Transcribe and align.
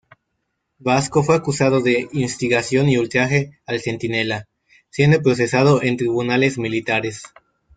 Vasco 0.79 1.21
fue 1.21 1.35
acusado 1.35 1.79
de 1.81 2.09
instigación 2.11 2.89
y 2.89 2.97
ultraje 2.97 3.59
al 3.67 3.79
centinela, 3.81 4.47
siendo 4.89 5.21
procesado 5.21 5.83
en 5.83 5.95
tribunales 5.97 6.57
militares. 6.57 7.21